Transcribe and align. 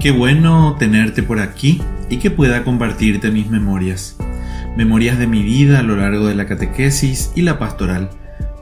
Qué 0.00 0.12
bueno 0.12 0.76
tenerte 0.78 1.24
por 1.24 1.40
aquí 1.40 1.82
y 2.08 2.18
que 2.18 2.30
pueda 2.30 2.62
compartirte 2.62 3.32
mis 3.32 3.50
memorias. 3.50 4.16
Memorias 4.76 5.18
de 5.18 5.26
mi 5.26 5.42
vida 5.42 5.80
a 5.80 5.82
lo 5.82 5.96
largo 5.96 6.28
de 6.28 6.36
la 6.36 6.46
catequesis 6.46 7.32
y 7.34 7.42
la 7.42 7.58
pastoral, 7.58 8.08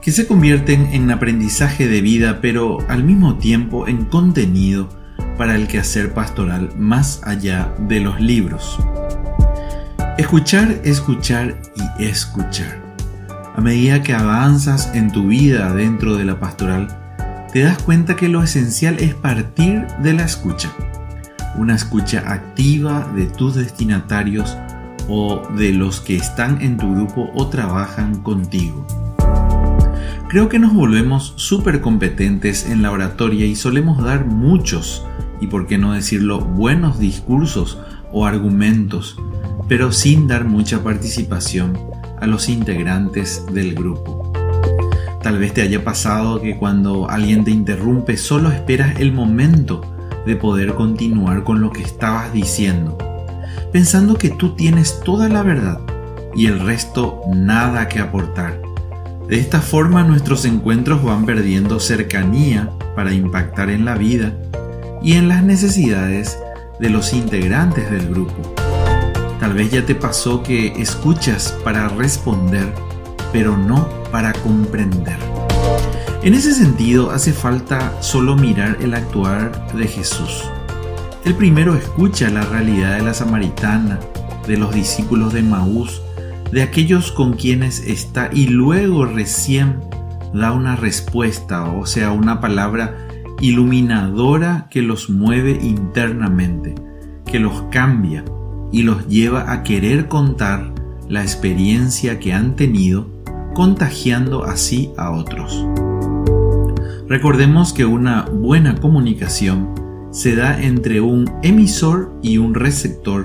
que 0.01 0.11
se 0.11 0.25
convierten 0.25 0.87
en 0.93 1.11
aprendizaje 1.11 1.87
de 1.87 2.01
vida 2.01 2.39
pero 2.41 2.79
al 2.89 3.03
mismo 3.03 3.37
tiempo 3.37 3.87
en 3.87 4.05
contenido 4.05 4.89
para 5.37 5.53
el 5.53 5.67
quehacer 5.67 6.11
pastoral 6.11 6.71
más 6.75 7.21
allá 7.23 7.71
de 7.87 7.99
los 7.99 8.19
libros. 8.19 8.79
Escuchar, 10.17 10.81
escuchar 10.83 11.55
y 11.99 12.05
escuchar. 12.05 12.81
A 13.55 13.61
medida 13.61 14.01
que 14.01 14.15
avanzas 14.15 14.89
en 14.95 15.11
tu 15.11 15.27
vida 15.27 15.71
dentro 15.71 16.15
de 16.15 16.25
la 16.25 16.39
pastoral, 16.39 16.87
te 17.53 17.59
das 17.61 17.77
cuenta 17.77 18.15
que 18.15 18.27
lo 18.27 18.41
esencial 18.41 18.95
es 18.97 19.13
partir 19.13 19.85
de 20.01 20.13
la 20.13 20.23
escucha 20.23 20.73
una 21.57 21.75
escucha 21.75 22.31
activa 22.31 23.11
de 23.15 23.25
tus 23.25 23.55
destinatarios 23.55 24.57
o 25.09 25.41
de 25.57 25.71
los 25.73 26.01
que 26.01 26.15
están 26.15 26.61
en 26.61 26.77
tu 26.77 26.93
grupo 26.93 27.29
o 27.33 27.47
trabajan 27.47 28.21
contigo. 28.21 28.85
Creo 30.29 30.49
que 30.49 30.59
nos 30.59 30.73
volvemos 30.73 31.33
súper 31.37 31.79
competentes 31.79 32.69
en 32.69 32.81
la 32.81 32.91
oratoria 32.91 33.45
y 33.45 33.55
solemos 33.55 34.03
dar 34.03 34.25
muchos, 34.25 35.05
y 35.39 35.47
por 35.47 35.67
qué 35.67 35.77
no 35.77 35.93
decirlo, 35.93 36.41
buenos 36.41 36.99
discursos 36.99 37.79
o 38.11 38.25
argumentos, 38.25 39.17
pero 39.69 39.91
sin 39.91 40.27
dar 40.27 40.43
mucha 40.43 40.83
participación 40.83 41.77
a 42.19 42.27
los 42.27 42.49
integrantes 42.49 43.45
del 43.53 43.73
grupo. 43.73 44.33
Tal 45.23 45.39
vez 45.39 45.53
te 45.53 45.61
haya 45.61 45.83
pasado 45.83 46.41
que 46.41 46.57
cuando 46.57 47.09
alguien 47.09 47.43
te 47.43 47.51
interrumpe 47.51 48.17
solo 48.17 48.51
esperas 48.51 48.99
el 48.99 49.13
momento 49.13 49.81
de 50.27 50.35
poder 50.35 50.75
continuar 50.75 51.43
con 51.43 51.61
lo 51.61 51.71
que 51.71 51.81
estabas 51.81 52.31
diciendo, 52.33 52.97
pensando 53.71 54.15
que 54.15 54.29
tú 54.29 54.55
tienes 54.55 54.99
toda 54.99 55.29
la 55.29 55.41
verdad 55.41 55.79
y 56.35 56.45
el 56.45 56.59
resto 56.59 57.21
nada 57.33 57.87
que 57.87 57.99
aportar. 57.99 58.61
De 59.27 59.39
esta 59.39 59.59
forma 59.59 60.03
nuestros 60.03 60.45
encuentros 60.45 61.03
van 61.03 61.25
perdiendo 61.25 61.79
cercanía 61.79 62.69
para 62.95 63.13
impactar 63.13 63.69
en 63.69 63.85
la 63.85 63.95
vida 63.95 64.33
y 65.01 65.13
en 65.13 65.29
las 65.29 65.43
necesidades 65.43 66.37
de 66.79 66.89
los 66.89 67.13
integrantes 67.13 67.89
del 67.89 68.07
grupo. 68.09 68.53
Tal 69.39 69.53
vez 69.53 69.71
ya 69.71 69.85
te 69.85 69.95
pasó 69.95 70.43
que 70.43 70.67
escuchas 70.81 71.57
para 71.63 71.87
responder, 71.89 72.73
pero 73.31 73.57
no 73.57 73.87
para 74.11 74.33
comprender. 74.33 75.36
En 76.23 76.33
ese 76.33 76.53
sentido, 76.53 77.11
hace 77.11 77.31
falta 77.31 78.01
solo 78.01 78.35
mirar 78.35 78.77
el 78.81 78.95
actuar 78.95 79.71
de 79.73 79.87
Jesús. 79.87 80.43
El 81.23 81.35
primero 81.35 81.75
escucha 81.75 82.29
la 82.29 82.41
realidad 82.41 82.97
de 82.97 83.03
la 83.03 83.13
samaritana, 83.13 83.99
de 84.47 84.57
los 84.57 84.73
discípulos 84.73 85.31
de 85.31 85.43
Maús, 85.43 86.01
de 86.51 86.63
aquellos 86.63 87.11
con 87.11 87.33
quienes 87.33 87.79
está 87.81 88.29
y 88.33 88.47
luego 88.47 89.05
recién 89.05 89.79
da 90.33 90.51
una 90.51 90.75
respuesta, 90.75 91.65
o 91.65 91.85
sea, 91.85 92.11
una 92.11 92.41
palabra 92.41 92.97
iluminadora 93.39 94.67
que 94.71 94.81
los 94.81 95.09
mueve 95.09 95.59
internamente, 95.61 96.75
que 97.25 97.39
los 97.39 97.63
cambia 97.71 98.25
y 98.71 98.81
los 98.81 99.07
lleva 99.07 99.51
a 99.51 99.63
querer 99.63 100.07
contar 100.07 100.73
la 101.07 101.21
experiencia 101.21 102.19
que 102.19 102.33
han 102.33 102.55
tenido, 102.55 103.07
contagiando 103.53 104.43
así 104.43 104.91
a 104.97 105.11
otros. 105.11 105.65
Recordemos 107.09 107.71
que 107.71 107.85
una 107.85 108.23
buena 108.23 108.75
comunicación 108.75 109.73
se 110.11 110.35
da 110.35 110.61
entre 110.61 110.99
un 110.99 111.31
emisor 111.41 112.19
y 112.21 112.37
un 112.37 112.53
receptor 112.53 113.23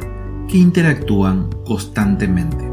que 0.49 0.59
interactúan 0.59 1.51
constantemente. 1.65 2.65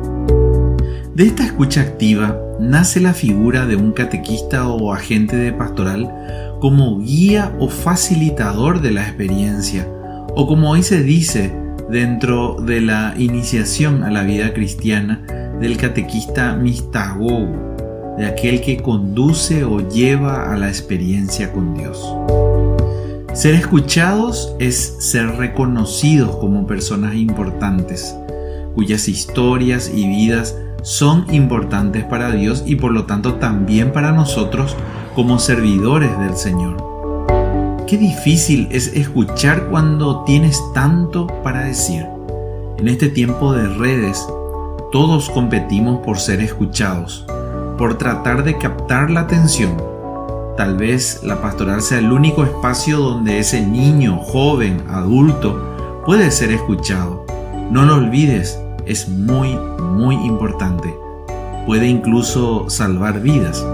De 1.16 1.26
esta 1.26 1.44
escucha 1.44 1.82
activa 1.82 2.40
nace 2.60 3.00
la 3.00 3.14
figura 3.14 3.66
de 3.66 3.76
un 3.76 3.92
catequista 3.92 4.68
o 4.68 4.94
agente 4.94 5.36
de 5.36 5.52
pastoral 5.52 6.58
como 6.62 7.00
guía 7.00 7.56
o 7.60 7.70
facilitador 7.70 8.80
de 8.80 8.92
la 8.92 9.02
experiencia, 9.02 9.88
o 10.36 10.46
como 10.46 10.70
hoy 10.70 10.84
se 10.84 11.02
dice 11.02 11.56
dentro 11.90 12.58
de 12.62 12.82
la 12.82 13.16
iniciación 13.18 14.04
a 14.04 14.12
la 14.12 14.22
vida 14.22 14.54
cristiana 14.54 15.26
del 15.60 15.76
catequista 15.78 16.56
mistagogo, 16.56 17.78
de 18.20 18.26
aquel 18.26 18.60
que 18.60 18.76
conduce 18.76 19.64
o 19.64 19.80
lleva 19.88 20.52
a 20.52 20.58
la 20.58 20.68
experiencia 20.68 21.54
con 21.54 21.74
Dios. 21.74 22.06
Ser 23.34 23.56
escuchados 23.56 24.54
es 24.60 24.98
ser 25.00 25.38
reconocidos 25.38 26.36
como 26.36 26.68
personas 26.68 27.16
importantes, 27.16 28.14
cuyas 28.76 29.08
historias 29.08 29.90
y 29.96 30.06
vidas 30.06 30.58
son 30.82 31.34
importantes 31.34 32.04
para 32.04 32.32
Dios 32.34 32.64
y 32.66 32.76
por 32.76 32.92
lo 32.92 33.06
tanto 33.06 33.36
también 33.36 33.94
para 33.94 34.12
nosotros 34.12 34.76
como 35.16 35.40
servidores 35.40 36.20
del 36.20 36.36
Señor. 36.36 36.76
Qué 37.88 37.98
difícil 37.98 38.68
es 38.70 38.88
escuchar 38.96 39.70
cuando 39.70 40.26
tienes 40.26 40.62
tanto 40.74 41.28
para 41.42 41.64
decir. 41.64 42.06
En 42.78 42.90
este 42.90 43.08
tiempo 43.08 43.54
de 43.54 43.70
redes, 43.70 44.28
todos 44.92 45.30
competimos 45.30 46.00
por 46.06 46.20
ser 46.20 46.42
escuchados 46.42 47.26
por 47.80 47.98
tratar 47.98 48.44
de 48.44 48.58
captar 48.58 49.10
la 49.10 49.22
atención. 49.22 49.82
Tal 50.58 50.76
vez 50.76 51.22
la 51.24 51.42
pastoral 51.42 51.82
sea 51.82 52.00
el 52.00 52.12
único 52.12 52.44
espacio 52.44 52.98
donde 52.98 53.40
ese 53.40 53.66
niño, 53.66 54.18
joven, 54.18 54.84
adulto 54.90 56.02
puede 56.06 56.30
ser 56.30 56.52
escuchado. 56.52 57.26
No 57.72 57.86
lo 57.86 57.96
olvides, 57.96 58.60
es 58.86 59.08
muy, 59.08 59.58
muy 59.94 60.16
importante. 60.16 60.94
Puede 61.66 61.88
incluso 61.88 62.70
salvar 62.70 63.22
vidas. 63.22 63.66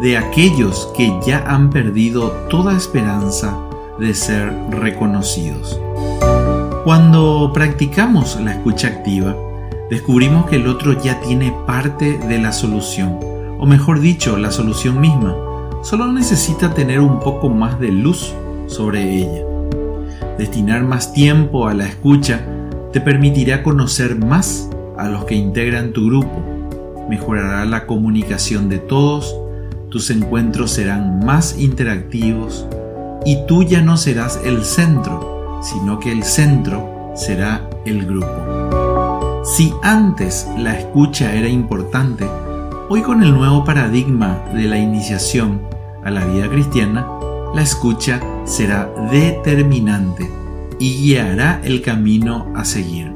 De 0.00 0.16
aquellos 0.16 0.90
que 0.96 1.12
ya 1.26 1.44
han 1.46 1.68
perdido 1.68 2.30
toda 2.48 2.74
esperanza 2.74 3.54
de 3.98 4.14
ser 4.14 4.50
reconocidos. 4.70 5.78
Cuando 6.84 7.50
practicamos 7.52 8.40
la 8.40 8.52
escucha 8.52 8.88
activa, 8.88 9.36
descubrimos 9.92 10.46
que 10.46 10.56
el 10.56 10.68
otro 10.68 10.94
ya 11.02 11.20
tiene 11.20 11.54
parte 11.66 12.16
de 12.16 12.38
la 12.38 12.52
solución, 12.52 13.18
o 13.58 13.66
mejor 13.66 14.00
dicho, 14.00 14.38
la 14.38 14.50
solución 14.50 14.98
misma. 14.98 15.36
Solo 15.82 16.10
necesita 16.10 16.72
tener 16.72 17.00
un 17.00 17.20
poco 17.20 17.50
más 17.50 17.78
de 17.78 17.92
luz 17.92 18.32
sobre 18.68 19.18
ella. 19.18 19.44
Destinar 20.38 20.82
más 20.82 21.12
tiempo 21.12 21.68
a 21.68 21.74
la 21.74 21.84
escucha 21.84 22.40
te 22.90 23.02
permitirá 23.02 23.62
conocer 23.62 24.16
más 24.16 24.70
a 24.96 25.10
los 25.10 25.26
que 25.26 25.34
integran 25.34 25.92
tu 25.92 26.06
grupo, 26.06 26.42
mejorará 27.10 27.66
la 27.66 27.84
comunicación 27.86 28.70
de 28.70 28.78
todos, 28.78 29.36
tus 29.90 30.08
encuentros 30.08 30.70
serán 30.70 31.22
más 31.22 31.58
interactivos 31.58 32.66
y 33.26 33.44
tú 33.46 33.62
ya 33.62 33.82
no 33.82 33.98
serás 33.98 34.40
el 34.42 34.64
centro, 34.64 35.60
sino 35.62 36.00
que 36.00 36.12
el 36.12 36.22
centro 36.22 37.12
será 37.14 37.68
el 37.84 38.06
grupo. 38.06 38.81
Si 39.44 39.74
antes 39.82 40.46
la 40.56 40.78
escucha 40.78 41.34
era 41.34 41.48
importante, 41.48 42.24
hoy 42.88 43.02
con 43.02 43.24
el 43.24 43.32
nuevo 43.32 43.64
paradigma 43.64 44.40
de 44.54 44.68
la 44.68 44.78
iniciación 44.78 45.62
a 46.04 46.12
la 46.12 46.24
vida 46.24 46.48
cristiana, 46.48 47.08
la 47.52 47.60
escucha 47.60 48.20
será 48.44 48.88
determinante 49.10 50.30
y 50.78 51.02
guiará 51.02 51.60
el 51.64 51.82
camino 51.82 52.52
a 52.54 52.64
seguir. 52.64 53.12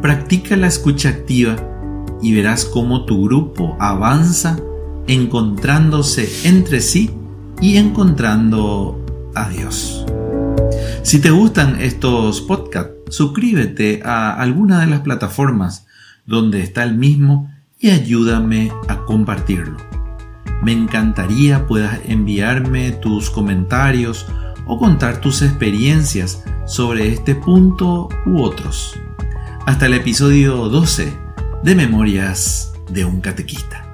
Practica 0.00 0.56
la 0.56 0.68
escucha 0.68 1.08
activa 1.08 1.56
y 2.22 2.32
verás 2.32 2.64
cómo 2.64 3.04
tu 3.04 3.24
grupo 3.24 3.76
avanza 3.80 4.60
encontrándose 5.08 6.28
entre 6.44 6.80
sí 6.82 7.10
y 7.60 7.78
encontrando 7.78 9.04
a 9.34 9.48
Dios. 9.48 10.06
Si 11.08 11.20
te 11.20 11.30
gustan 11.30 11.80
estos 11.80 12.42
podcasts, 12.42 12.92
suscríbete 13.08 14.02
a 14.04 14.34
alguna 14.34 14.80
de 14.80 14.88
las 14.88 15.00
plataformas 15.00 15.86
donde 16.26 16.60
está 16.60 16.84
el 16.84 16.98
mismo 16.98 17.50
y 17.78 17.88
ayúdame 17.88 18.70
a 18.88 19.06
compartirlo. 19.06 19.78
Me 20.62 20.72
encantaría 20.72 21.66
puedas 21.66 21.98
enviarme 22.04 22.90
tus 22.90 23.30
comentarios 23.30 24.26
o 24.66 24.78
contar 24.78 25.22
tus 25.22 25.40
experiencias 25.40 26.44
sobre 26.66 27.08
este 27.08 27.34
punto 27.34 28.10
u 28.26 28.42
otros. 28.42 28.94
Hasta 29.64 29.86
el 29.86 29.94
episodio 29.94 30.68
12 30.68 31.10
de 31.62 31.74
Memorias 31.74 32.74
de 32.90 33.06
un 33.06 33.22
Catequista. 33.22 33.87